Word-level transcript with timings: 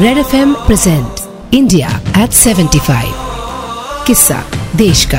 Red 0.00 0.18
F 0.18 0.36
M 0.36 0.54
present 0.54 1.54
India 1.54 1.88
at 2.18 2.30
75 2.30 3.08
किस्सा 4.06 4.44
देश 4.76 5.04
का 5.14 5.18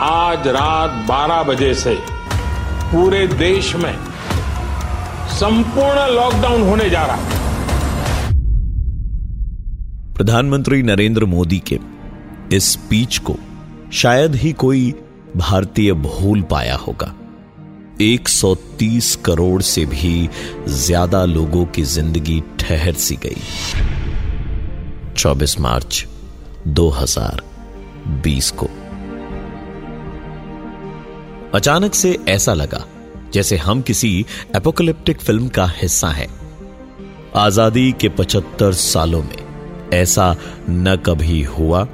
आज 0.00 0.48
रात 0.48 1.06
12 1.10 1.42
बजे 1.48 1.74
से 1.74 1.94
पूरे 2.86 3.26
देश 3.26 3.76
में 3.76 3.94
संपूर्ण 5.28 6.14
लॉकडाउन 6.14 6.62
होने 6.62 6.90
जा 6.90 7.06
रहा 7.06 7.16
है। 7.16 7.38
प्रधानमंत्री 10.14 10.82
नरेंद्र 10.82 11.24
मोदी 11.24 11.62
के 11.72 11.78
इस 12.52 12.72
स्पीच 12.72 13.18
को 13.18 13.36
शायद 13.92 14.34
ही 14.34 14.52
कोई 14.52 14.94
भारतीय 15.36 15.92
भूल 15.92 16.42
पाया 16.42 16.76
होगा। 16.76 17.14
130 18.00 19.14
करोड़ 19.24 19.62
से 19.62 19.84
भी 19.86 20.28
ज़्यादा 20.68 21.24
लोगों 21.24 21.64
की 21.66 21.82
ज़िंदगी 21.82 22.42
ठहर 22.58 22.94
सी 22.94 23.16
गई। 23.16 23.42
24 25.16 25.58
मार्च 25.60 26.06
2020 26.68 28.50
को। 28.50 28.68
अचानक 31.54 31.94
से 31.94 32.18
ऐसा 32.28 32.54
लगा 32.54 32.84
जैसे 33.32 33.56
हम 33.56 33.82
किसी 33.82 34.26
एपोकलिप्टिक 34.56 35.20
फ़िल्म 35.20 35.48
का 35.48 35.66
हिस्सा 35.76 36.08
हैं। 36.08 36.28
आज़ादी 37.36 37.92
के 37.92 38.08
75 38.08 38.72
सालों 38.72 39.22
में 39.22 39.90
ऐसा 39.94 40.36
न 40.70 40.96
कभी 40.96 41.42
हुआ, 41.42 41.86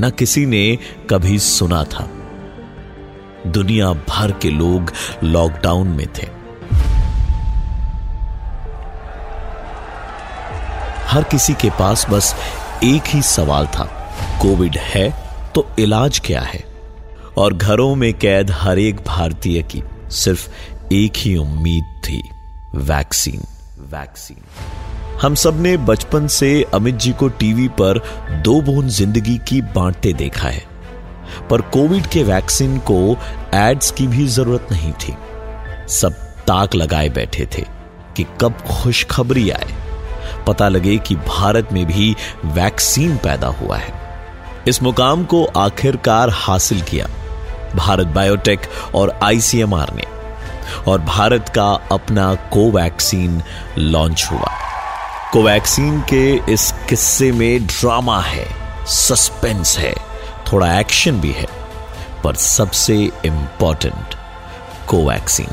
न 0.00 0.10
किसी 0.10 0.46
ने 0.46 0.78
कभी 1.10 1.38
सुना 1.38 1.84
था। 1.84 2.08
दुनिया 3.46 3.92
भर 4.08 4.32
के 4.32 4.50
लोग 4.50 4.92
लॉकडाउन 5.24 5.88
में 5.88 6.06
थे। 6.08 6.26
हर 11.06 11.24
किसी 11.24 11.54
के 11.54 11.70
पास 11.70 12.06
बस 12.10 12.34
एक 12.84 13.02
ही 13.06 13.22
सवाल 13.22 13.66
था, 13.66 13.84
कोविड 14.42 14.76
है 14.76 15.08
तो 15.54 15.66
इलाज 15.78 16.18
क्या 16.18 16.40
है? 16.40 16.64
और 17.38 17.54
घरों 17.54 17.94
में 17.94 18.12
कैद 18.14 18.50
हर 18.50 18.78
एक 18.78 18.96
भारतीय 19.06 19.62
की 19.64 19.82
सिर्फ़ 20.12 20.48
एक 20.92 21.12
ही 21.16 21.36
उम्मीद 21.36 22.00
थी 22.04 22.22
वैक्सीन 22.74 23.42
वैक्सीन 23.92 24.42
हम 25.22 25.34
सबने 25.34 25.76
बचपन 25.76 26.26
से 26.26 26.50
अमित 26.74 26.94
जी 26.94 27.12
को 27.12 27.28
टीवी 27.28 27.68
पर 27.80 27.98
दो 28.44 28.60
बूंद 28.62 28.88
ज़िंदगी 28.88 29.36
की 29.38 29.60
बांटते 29.74 30.12
देखा 30.12 30.48
है। 30.48 30.71
पर 31.50 31.60
कोविड 31.60 32.06
के 32.06 32.22
वैक्सीन 32.22 32.78
को 32.78 33.16
एड्स 33.54 33.90
की 33.90 34.06
भी 34.06 34.26
ज़रूरत 34.26 34.68
नहीं 34.72 34.92
थी। 34.92 35.16
सब 35.88 36.12
ताक 36.46 36.74
लगाए 36.74 37.08
बैठे 37.08 37.48
थे 37.58 37.64
कि 38.16 38.26
कब 38.40 38.52
खुशखबरी 38.52 39.50
आए। 39.50 39.74
पता 40.46 40.68
लगे 40.68 40.98
कि 40.98 41.14
भारत 41.14 41.68
में 41.72 41.86
भी 41.86 42.16
वैक्सीन 42.44 43.16
पैदा 43.16 43.48
हुआ 43.48 43.76
है। 43.76 43.92
इस 44.68 44.82
मुकाम 44.82 45.24
को 45.24 45.44
आखिरकार 45.44 46.30
हासिल 46.30 46.80
किया। 46.80 47.06
भारत 47.76 48.06
बायोटेक 48.06 48.60
और 48.94 49.20
आईसीएमआर 49.22 49.94
ने। 49.94 50.04
और 50.88 51.00
भारत 51.00 51.48
का 51.48 51.70
अपना 51.70 52.34
कोवैक्सीन 52.34 53.42
लॉन्च 53.78 54.28
हुआ। 54.32 54.50
कोवैक्सीन 55.32 56.00
के 56.00 56.52
इस 56.52 56.74
किस्से 56.88 57.32
में 57.32 57.66
ड्रामा 57.66 58.20
है, 58.20 58.46
सस्पेंस 58.86 59.78
है। 59.78 60.11
थोड़ा 60.52 60.80
एक्शन 60.80 61.20
भी 61.20 61.32
है, 61.32 61.46
पर 62.24 62.34
सबसे 62.34 62.96
इंपॉर्टेंट 63.24 64.14
कोवैक्सीन। 64.86 65.46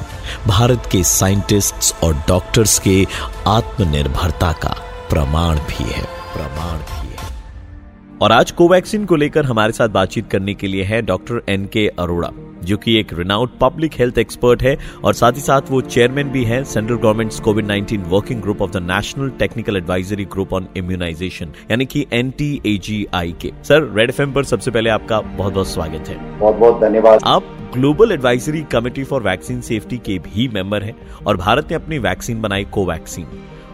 भारत 0.47 0.89
के 0.91 1.03
साइंटिस्ट्स 1.03 1.93
और 2.03 2.13
डॉक्टर्स 2.27 2.79
के 2.79 3.07
आत्मनिर्भरता 3.47 4.51
का 4.51 4.75
प्रमाण 5.09 5.57
भी 5.59 5.83
है, 5.83 6.03
प्रमाण 6.33 6.77
भी 6.77 7.07
है। 7.07 8.17
और 8.21 8.31
आज 8.31 8.51
कोवैक्सीन 8.51 9.05
को 9.05 9.15
लेकर 9.15 9.45
हमारे 9.45 9.71
साथ 9.71 9.89
बातचीत 9.89 10.29
करने 10.31 10.53
के 10.53 10.67
लिए 10.67 10.83
है 10.83 11.01
डॉक्टर 11.01 11.41
एन 11.49 11.65
के 11.65 11.87
अरोड़ा। 11.99 12.29
जो 12.69 12.77
कि 12.77 12.99
एक 12.99 13.13
रिनाउड 13.13 13.57
पब्लिक 13.61 13.93
हेल्थ 13.99 14.17
एक्सपर्ट 14.17 14.63
है 14.63 14.77
और 15.03 15.13
साथ 15.13 15.31
ही 15.31 15.41
साथ 15.41 15.69
वो 15.69 15.81
चेयरमैन 15.81 16.29
भी 16.29 16.43
है 16.43 16.63
central 16.63 16.97
government 16.97 17.39
COVID 17.43 17.67
19 17.67 18.07
working 18.07 18.41
group 18.41 18.61
of 18.61 18.71
the 18.71 18.77
national 18.83 19.29
technical 19.39 19.77
advisory 19.77 20.25
group 20.25 20.53
on 20.53 20.67
immunization 20.77 21.53
यानी 21.71 21.85
कि 21.85 22.05
एन 22.13 22.33
के। 22.39 23.51
सर 23.63 23.91
रेड 23.95 24.09
एफ़ 24.09 24.21
पर 24.29 24.43
सबसे 24.43 24.71
पहले 24.71 24.89
आपका 24.89 25.19
बहुत 25.21 25.53
बहुत 25.53 25.67
स्वागत 25.67 26.09
है। 26.09 26.39
बहुत 26.39 26.55
बहुत 26.55 26.81
धन्यवाद। 26.81 27.19
आप 27.25 27.55
global 27.73 28.11
advisory 28.11 28.61
committee 28.71 29.03
for 29.03 29.23
vaccine 29.23 29.61
safety 29.61 29.97
के 29.97 30.17
भी 30.19 30.47
मेंबर 30.47 30.83
हैं 30.83 30.95
और 31.27 31.37
भारत 31.37 31.67
ने 31.71 31.75
अपनी 31.75 31.97
वैक्सीन 31.99 32.41
बनाई 32.41 32.65
Covaxin 32.71 33.25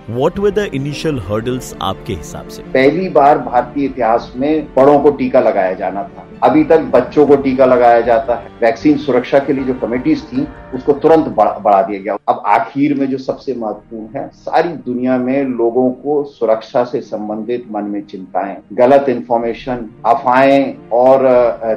what 0.10 0.40
were 0.40 0.52
the 0.52 0.58
initial 0.58 1.20
hurdles 1.20 1.76
आपके 1.82 2.14
हिसाब 2.14 2.48
से? 2.48 2.64
पहली 2.64 3.10
बार 3.10 3.38
भारतीय 3.38 3.86
इतिहास 3.86 4.34
में 4.36 4.68
बड़ों 4.76 5.00
को 5.00 5.12
टीका 5.12 5.40
लगाया 5.40 5.74
जाना 5.74 6.04
था। 6.04 6.28
अभी 6.44 6.64
तक 6.64 6.80
बच्चों 6.80 7.28
को 7.28 7.36
टीका 7.36 7.66
लगाया 7.66 8.02
जाता 8.02 8.36
है। 8.36 8.48
वैक्सीन 8.62 8.98
सुरक्षा 8.98 9.40
के 9.40 9.54
लिए 9.54 9.64
जो 9.64 9.74
कमेटीज 9.74 10.24
थी, 10.24 10.48
उसको 10.74 10.94
तुरंत 10.94 11.26
बढ़ा 11.28 11.82
दिया 11.82 12.00
गया। 12.00 12.18
अब 12.28 12.44
आखिर 12.46 12.94
में 12.94 13.06
जो 13.08 13.18
सबसे 13.18 13.54
महत्वपूर्ण 13.54 14.20
है, 14.20 14.30
सारी 14.34 14.70
दुनिया 14.70 15.18
में 15.18 15.44
लोगों 15.44 15.90
को 15.92 16.24
सुरक्षा 16.24 16.84
से 16.84 17.02
संबंधित 17.02 17.66
मन 17.72 17.84
में 17.84 18.02
चिंताएँ। 18.02 18.56
गलत 18.74 19.10
इंफॉर्मेशन 19.10 19.86
अफवाहें 20.06 20.90
और 20.94 21.26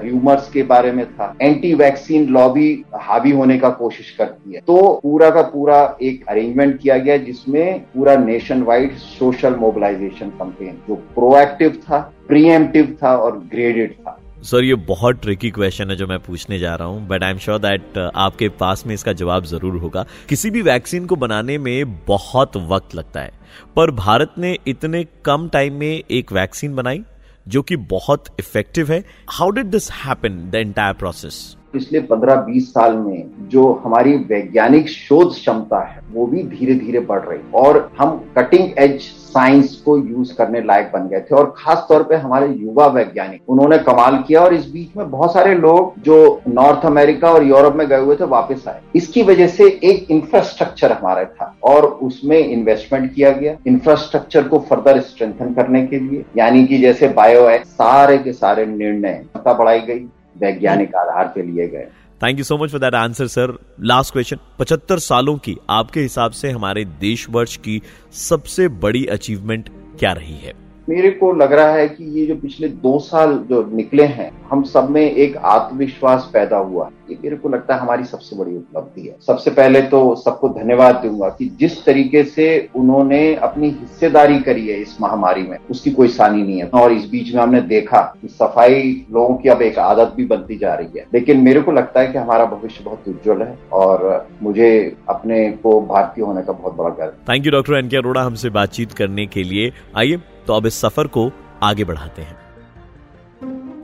र्यूमर्स 0.05 0.51
के 0.51 0.63
बारे 0.63 0.93
में 0.93 1.05
था। 1.07 1.35
एंटी 1.43 1.75
वैक्सीन 1.75 2.27
लॉबी 2.29 2.85
हावी 2.95 3.31
होने 3.31 3.59
का 3.59 3.69
कोशिश 3.71 4.11
करती 4.11 4.55
है। 4.55 4.61
तो 4.61 5.01
पूरा 5.03 5.31
का 5.31 5.43
पूरा 5.43 5.97
एक 6.03 6.27
अरेंजमेंट 6.29 6.79
किया 6.79 6.99
गया 6.99 7.17
जिसमें 7.17 7.81
पूरा 7.81 8.17
nation 8.19 8.63
wide 8.63 8.97
social 8.99 9.55
mobilization 9.57 10.31
campaign 10.39 10.79
जो 10.89 10.95
प्रोएक्टिव 11.15 11.83
था 11.83 11.99
प्रीएम्प्टिव 12.29 12.97
था 13.03 13.17
और 13.17 13.39
ग्रेडेड 13.51 13.93
था। 13.95 14.19
सर 14.43 14.65
ये 14.65 14.75
बहुत 14.89 15.21
ट्रिकी 15.23 15.51
क्वेश्चन 15.51 15.91
है 15.91 15.97
जो 15.97 16.07
मैं 16.07 16.19
पूछने 16.19 16.59
जा 16.59 16.75
रहा 16.75 16.89
हूँ 16.89 17.07
but 17.09 17.23
I 17.23 17.31
am 17.31 17.39
sure 17.39 17.59
that 17.59 17.99
आपके 17.99 18.49
पास 18.61 18.87
में 18.87 18.95
इसका 18.95 19.13
जवाब 19.15 19.45
ज़रूर 19.45 19.77
होगा। 19.77 20.05
किसी 20.29 20.51
भी 20.51 20.63
वैक्सीन 20.63 21.07
को 21.07 21.17
बनाने 21.17 21.59
में 21.59 21.97
बहुत 22.07 22.57
वक्त 22.57 22.95
लगता 22.95 23.21
है, 23.21 23.33
पर 23.77 23.91
भारत 23.93 24.35
ने 24.39 24.57
इतने 24.69 25.05
कम 25.25 25.49
टाइम 25.49 25.75
में 25.75 26.03
एक 26.11 26.33
वैक्सीन 26.33 26.75
बनाई, 26.77 27.03
जो 27.47 27.63
कि 27.63 27.77
बहुत 27.77 28.25
इफ़ेक्टिव 28.41 28.93
है। 28.93 29.03
How 29.31 29.51
did 29.51 29.67
this 29.67 29.91
happen 29.95 30.39
the 30.51 30.55
entire 30.57 30.95
process 30.95 31.57
पिछले 31.73 32.01
15-20 32.01 32.69
साल 32.69 32.97
में 32.97 33.49
जो 33.49 33.73
हमारी 33.85 34.15
वैज्ञानिक 34.29 34.89
शोध 34.89 35.33
क्षमता 35.33 35.79
है, 35.81 36.01
वो 36.13 36.27
भी 36.27 36.43
धीरे 36.45 36.75
धीरे 36.75 37.01
बढ़ 37.01 37.21
रही 37.21 37.41
और 37.55 37.91
हम 37.99 38.21
कटिंग 38.37 38.79
एज 38.79 39.01
साइंस 39.29 39.75
को 39.85 39.97
यूज़ 39.99 40.33
करने 40.35 40.61
लायक 40.63 40.91
बन 40.95 41.09
गए 41.09 41.21
थे 41.21 41.35
और 41.35 41.53
खास 41.57 41.85
तौर 41.89 42.03
पे 42.03 42.17
हमारे 42.17 42.49
युवा 42.49 42.87
वैज्ञानिक, 42.87 43.41
उन्होंने 43.49 43.79
कमाल 43.79 44.17
किया 44.29 44.41
और 44.41 44.55
इस 44.55 44.71
बीच 44.71 44.97
में 44.97 45.11
बहुत 45.11 45.33
सारे 45.33 45.55
लोग 45.55 46.01
जो 46.03 46.41
नॉर्थ 46.49 46.87
अमेरिका 46.87 47.33
और 47.33 47.45
यूरोप 47.45 47.75
में 47.75 47.87
गए 47.89 48.01
हुए 48.01 48.17
थे, 48.17 48.25
वापस 48.25 48.65
आए। 48.69 48.81
इसकी 48.97 49.23
वजह 49.23 49.47
से 49.49 49.69
एक 49.85 50.11
इंफ्रास्ट्रक्चर 50.11 50.93
हमारा 50.93 51.25
था 51.25 51.55
और 51.65 51.87
उसमें 52.03 52.39
इन्वेस्टमेंट 52.39 53.13
किया 53.15 53.31
गया। 53.31 53.57
इंफ्रास्ट्रक्चर 53.67 54.49
को 54.49 54.59
फर्दर 54.71 55.01
स्ट्रेंथन 55.01 55.55
करने 55.55 55.87
के 55.87 55.99
लिए, 55.99 56.25
यानी 56.37 56.65
कि 56.67 56.79
जैसे 56.79 57.09
बायो 57.09 57.49
एक्ट 57.51 57.67
सारे 57.67 58.19
के 58.19 58.33
सारे 58.33 58.67
निर्णय 58.67 59.25
बढ़ाई 59.49 59.81
गई। 59.81 60.07
वैज्ञानिक 60.41 60.95
आधार 60.95 61.33
पे 61.35 61.43
लिए 61.43 61.69
गए। 61.69 61.87
Thank 62.23 62.39
you 62.39 62.45
so 62.45 62.59
much 62.59 62.71
for 62.71 62.81
that 62.81 62.95
answer 62.95 63.27
sir 63.27 63.59
last 63.81 64.13
question 64.13 64.39
पचहत्तर 64.59 64.99
सालों 64.99 65.37
की 65.39 65.57
आपके 65.71 66.01
हिसाब 66.01 66.31
से 66.31 66.51
हमारे 66.51 66.85
देश 66.85 67.31
वर्ष 67.31 67.57
की 67.57 67.83
सबसे 68.13 68.69
बड़ी 68.69 69.07
अचीवमेंट 69.07 69.69
क्या 69.99 70.13
रही 70.13 70.37
है? 70.37 70.68
मेरे 70.89 71.11
को 71.11 71.33
लग 71.33 71.53
रहा 71.53 71.73
है 71.73 71.89
कि 71.89 72.05
ये 72.19 72.27
जो 72.27 72.35
पिछले 72.35 72.69
दो 72.83 72.99
साल 72.99 73.37
जो 73.51 73.63
निकले 73.73 74.05
हैं, 74.05 74.31
हम 74.51 74.63
सब 74.65 74.91
में 74.91 75.03
एक 75.03 75.37
आत्मविश्वास 75.37 76.31
पैदा 76.33 76.57
हुआ 76.59 76.91
ये 77.11 77.17
मेरे 77.23 77.37
को 77.37 77.49
लगता 77.49 77.75
है 77.75 77.81
हमारी 77.81 78.05
सबसे 78.05 78.37
बड़ी 78.37 78.57
उपलब्धि 78.57 79.07
है। 79.09 79.15
सबसे 79.27 79.51
पहले 79.51 79.81
तो 79.83 80.15
सबको 80.15 80.49
धन्यवाद 80.49 80.95
दूँगा 80.97 81.29
कि 81.29 81.49
जिस 81.61 81.85
तरीके 81.85 82.23
से 82.25 82.47
उन्होंने 82.77 83.21
अपनी 83.35 83.69
हिस्सेदारी 83.71 84.39
करी 84.41 84.67
है 84.69 84.81
इस 84.81 84.97
महामारी 85.01 85.43
में, 85.43 85.57
उसकी 85.71 85.91
कोई 85.91 86.09
सानी 86.09 86.43
नहीं 86.43 86.59
है। 86.59 86.69
और 86.75 86.93
इस 86.93 87.09
बीच 87.11 87.35
में 87.35 87.43
हमने 87.43 87.61
देखा 87.63 88.01
कि 88.23 88.29
सफ़ाई 88.29 88.83
लोगों 89.13 89.35
की 89.35 89.49
अब 89.49 89.63
एक 89.63 89.79
आदत 89.79 90.13
भी 90.17 90.25
बनती 90.27 90.59
जा 90.59 90.75
रही 90.75 90.99
है। 90.99 91.07
लेकिन 91.15 91.41
मेरे 91.41 91.61
को 91.61 91.73
लगता 91.73 92.01
है 92.01 92.13
कि 92.13 92.19
हमारा 92.19 92.45
भविष्य 92.47 92.85
बहुत 92.85 93.09
उज्जवल 93.09 93.43
है 93.43 93.59
और 93.73 94.27
मुझे 94.43 94.97
अपने 95.09 95.51
को 95.63 95.81
भारतीय 95.87 96.25
होने 96.25 96.43
का 96.43 96.53
बहुत 96.53 96.77
बड़ा 96.77 96.91
गर्व 96.97 97.33
थैंक 97.33 97.47
यू 97.47 97.53
डॉक्टर 97.53 97.79
एन 97.79 97.89
के 97.89 97.97
अरोड़ा 97.97 98.23
हमसे 98.23 98.51
बातचीत 98.51 98.93
करने 98.93 99.27
के 99.27 99.43
लिए। 99.43 99.73
आइए 99.97 100.21
तो 100.49 100.55
अब 100.55 100.67
इस 100.67 100.75
सफ़र 100.75 101.07
को 101.07 101.31
आगे 101.63 101.85
बढ़ाते 101.85 102.23
हैं। 102.23 102.37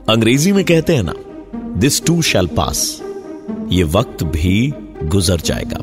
अंग्रेज़ी 0.09 0.51
में 0.51 0.63
कहते 0.65 0.95
हैं 0.95 1.03
ना 1.03 1.13
दिस 1.79 2.05
टू 2.05 2.21
शैल 2.21 2.47
पास 2.47 3.01
ये 3.67 3.83
वक्त 3.83 4.23
भी 4.23 4.73
गुजर 5.03 5.39
जाएगा। 5.39 5.79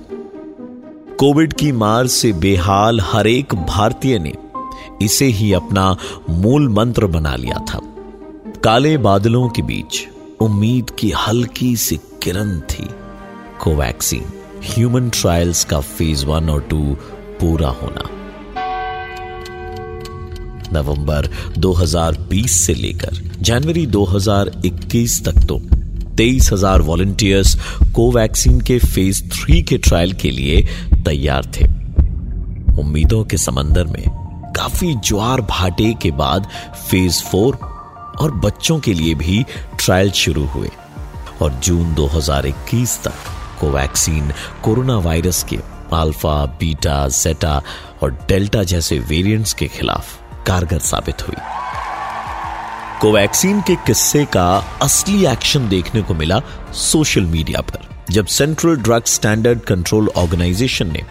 कोविड 1.16 1.52
की 1.52 1.72
मार 1.72 2.06
से 2.06 2.32
बेहाल 2.32 3.00
हर 3.00 3.26
एक 3.26 3.54
भारतीय 3.54 4.18
ने 4.18 4.32
इसे 5.02 5.24
ही 5.24 5.52
अपना 5.52 5.96
मूल 6.30 6.68
मंत्र 6.68 7.06
बना 7.06 7.34
लिया 7.36 7.58
था। 7.58 7.80
काले 8.64 8.96
बादलों 8.98 9.48
के 9.48 9.62
बीच 9.62 10.06
उम्मीद 10.40 10.90
की 10.90 11.10
हल्की 11.10 11.76
सी 11.76 12.00
किरण 12.22 12.60
थी। 12.60 12.88
कोवैक्सीन, 13.60 14.24
ह्यूमन 14.64 15.10
ट्रायल्स 15.10 15.64
का 15.64 15.80
फ़ेज़ 15.80 16.26
वन 16.26 16.50
और 16.50 16.60
टू 16.60 16.82
पूरा 17.40 17.68
होना। 17.68 18.08
नवंबर 20.72 21.28
2020 21.58 22.56
से 22.66 22.74
लेकर 22.74 23.16
जनवरी 23.40 23.86
2021 23.86 25.20
तक 25.24 25.46
तो 25.48 25.58
तेईस 26.16 26.50
हज़ार 26.52 26.82
वॉलंटियर्स 26.82 27.54
कोवैक्सीन 27.94 28.60
के 28.60 28.78
फ़ेज़ 28.78 29.22
थ्री 29.30 29.62
के 29.62 29.78
ट्रायल 29.78 30.12
के 30.22 30.30
लिए 30.30 30.62
तैयार 31.04 31.50
थे। 31.56 31.64
उम्मीदों 32.80 33.24
के 33.24 33.36
समंदर 33.36 33.86
में 33.86 34.04
काफ़ी 34.56 34.94
ज्वार 35.04 35.40
भाटे 35.50 35.92
के 36.02 36.10
बाद 36.18 36.48
फ़ेज़ 36.90 37.22
फोर 37.22 37.56
और 38.20 38.34
बच्चों 38.44 38.78
के 38.80 38.94
लिए 38.94 39.14
भी 39.14 39.42
ट्रायल 39.84 40.10
शुरू 40.22 40.44
हुए 40.46 40.68
और 41.42 41.52
जून 41.64 41.94
2021 41.94 42.98
तक 43.04 43.30
कोवैक्सीन 43.60 44.32
कोरोना 44.64 44.98
वायरस 44.98 45.42
के 45.50 45.58
अल्फ़ा 45.92 46.44
बीटा 46.60 47.06
जेटा 47.08 47.60
और 48.02 48.12
डेल्टा 48.28 48.62
जैसे 48.72 48.98
वेरिएंट्स 49.08 49.52
के 49.54 49.66
खिलाफ 49.68 50.21
कारगर 50.46 50.78
साबित 50.78 51.28
हुई। 51.28 51.36
कोवैक्सीन 53.00 53.60
के 53.60 53.74
किस्से 53.76 54.24
का 54.24 54.64
असली 54.82 55.26
एक्शन 55.26 55.68
देखने 55.68 56.02
को 56.02 56.14
मिला 56.14 56.40
सोशल 56.72 57.20
मीडिया 57.20 57.60
पर, 57.60 57.88
जब 58.10 58.26
central 58.26 58.76
drug 58.76 59.04
standard 59.04 59.60
control 59.60 60.08
organization 60.16 60.92
ने 60.92 61.02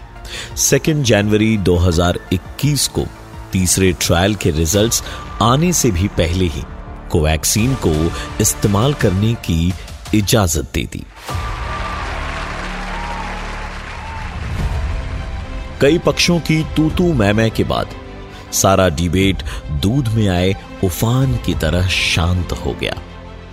सेकेंड 0.56 1.04
जनवरी 1.04 1.56
2021 1.58 2.86
को 2.88 3.06
तीसरे 3.52 3.92
ट्रायल 4.00 4.34
के 4.34 4.50
रिजल्ट्स 4.50 5.02
आने 5.42 5.72
से 5.72 5.90
भी 5.90 6.08
पहले 6.08 6.44
ही 6.44 6.62
कोवैक्सीन 7.10 7.74
को 7.86 8.12
इस्तेमाल 8.40 8.94
करने 8.94 9.34
की 9.34 9.72
इजाज़त 10.14 10.70
दे 10.74 10.84
दी। 10.92 11.04
कई 15.80 15.98
पक्षों 15.98 16.40
की 16.40 16.62
तू 16.76 16.90
तू 16.90 17.12
मैं 17.12 17.50
के 17.50 17.64
बाद 17.64 17.94
सारा 18.52 18.88
डिबेट 18.88 19.42
दूध 19.82 20.08
में 20.08 20.28
आए, 20.28 20.54
उफान 20.84 21.36
की 21.36 21.54
तरह 21.54 21.88
शांत 21.88 22.52
हो 22.52 22.72
गया, 22.80 22.96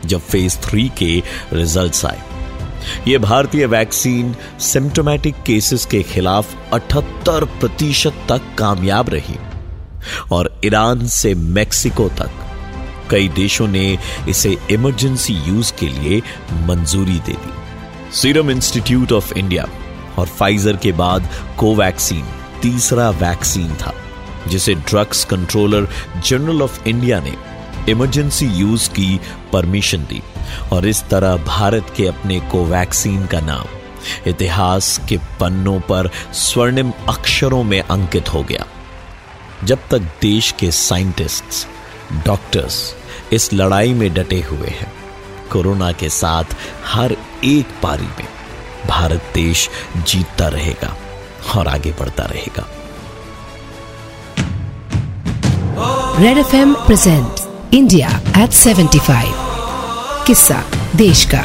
जब 0.05 0.19
फ़ेज़ 0.19 0.57
थ्री 0.57 0.91
के 0.97 1.21
रिजल्ट्स 1.53 2.05
आए। 2.05 2.21
ये 3.07 3.17
भारतीय 3.17 3.65
वैक्सीन 3.65 4.35
सिम्टोमेटिक 4.59 5.35
केसेस 5.45 5.85
के 5.85 6.01
खिलाफ 6.03 6.73
78 6.73 7.43
प्रतिशत 7.59 8.25
तक 8.29 8.41
कामयाब 8.57 9.09
रही 9.09 9.35
और 10.31 10.59
ईरान 10.65 11.05
से 11.07 11.33
मेक्सिको 11.35 12.07
तक। 12.09 12.29
कई 13.11 13.27
देशों 13.27 13.67
ने 13.67 13.97
इसे 14.29 14.57
इमरजेंसी 14.71 15.33
यूज़ 15.33 15.73
के 15.79 15.87
लिए 15.87 16.21
मंजूरी 16.67 17.19
दे 17.19 17.33
दी। 17.33 17.53
सीरम 18.15 18.51
इंस्टीट्यूट 18.51 19.11
ऑफ़ 19.11 19.33
इंडिया 19.33 19.67
और 20.17 20.27
फाइजर 20.27 20.77
के 20.77 20.91
बाद 20.91 21.29
कोवैक्सीन 21.57 22.23
तीसरा 22.61 23.09
वैक्सीन 23.09 23.73
था। 23.75 23.93
जिसे 24.49 24.73
drugs 24.73 25.23
controller 25.25 25.87
general 26.25 26.61
of 26.61 26.87
India 26.87 27.19
ने 27.19 27.33
इमरजेंसी 27.89 28.45
यूज़ 28.45 28.89
की 28.89 29.19
परमिशन 29.53 29.97
दी 29.97 30.21
और 30.73 30.87
इस 30.87 31.03
तरह 31.03 31.35
भारत 31.37 31.93
के 31.97 32.07
अपने 32.07 32.39
कोवैक्सीन 32.39 33.25
का 33.25 33.39
नाम 33.39 33.65
इतिहास 34.27 34.99
के 35.09 35.17
पन्नों 35.39 35.79
पर 35.79 36.09
स्वर्णिम 36.33 36.91
अक्षरों 37.09 37.63
में 37.63 37.81
अंकित 37.81 38.33
हो 38.33 38.43
गया। 38.43 38.65
जब 39.63 39.79
तक 39.91 39.99
देश 40.21 40.51
के 40.59 40.71
साइंटिस्ट्स, 40.71 41.67
डॉक्टर्स 42.25 42.95
इस 43.33 43.53
लड़ाई 43.53 43.93
में 43.93 44.13
डटे 44.13 44.41
हुए 44.41 44.67
हैं, 44.67 44.91
कोरोना 45.51 45.91
के 45.91 46.09
साथ 46.09 46.55
हर 46.85 47.15
एक 47.45 47.65
पारी 47.83 48.07
में 48.19 48.27
भारत 48.87 49.31
देश 49.33 49.69
जीतता 49.97 50.47
रहेगा 50.47 50.95
और 51.55 51.67
आगे 51.67 51.91
बढ़ता 51.91 52.23
रहेगा। 52.23 52.67
Red 55.81 56.37
F 56.37 56.55
M 56.55 56.73
present 56.85 57.73
India 57.73 58.09
at 58.43 58.51
75 58.53 59.31
किस्सा 60.27 60.61
देश 60.95 61.23
का 61.33 61.43